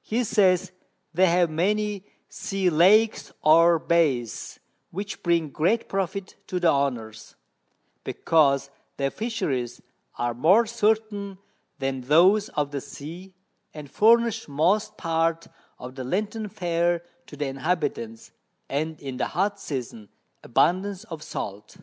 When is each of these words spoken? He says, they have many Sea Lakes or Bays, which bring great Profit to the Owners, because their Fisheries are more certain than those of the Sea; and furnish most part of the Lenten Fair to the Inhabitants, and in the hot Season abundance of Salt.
He 0.00 0.24
says, 0.24 0.72
they 1.12 1.26
have 1.26 1.50
many 1.50 2.06
Sea 2.30 2.70
Lakes 2.70 3.34
or 3.42 3.78
Bays, 3.78 4.58
which 4.90 5.22
bring 5.22 5.50
great 5.50 5.90
Profit 5.90 6.36
to 6.46 6.58
the 6.58 6.70
Owners, 6.70 7.36
because 8.02 8.70
their 8.96 9.10
Fisheries 9.10 9.82
are 10.16 10.32
more 10.32 10.64
certain 10.64 11.36
than 11.80 12.00
those 12.00 12.48
of 12.48 12.70
the 12.70 12.80
Sea; 12.80 13.34
and 13.74 13.90
furnish 13.90 14.48
most 14.48 14.96
part 14.96 15.48
of 15.78 15.96
the 15.96 16.02
Lenten 16.04 16.48
Fair 16.48 17.04
to 17.26 17.36
the 17.36 17.44
Inhabitants, 17.46 18.32
and 18.70 18.98
in 19.02 19.18
the 19.18 19.26
hot 19.36 19.60
Season 19.60 20.08
abundance 20.42 21.04
of 21.04 21.22
Salt. 21.22 21.76